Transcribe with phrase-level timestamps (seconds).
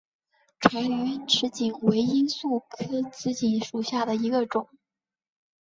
[0.59, 0.79] 察隅
[1.51, 4.67] 紫堇为罂粟科紫堇属下的一个种。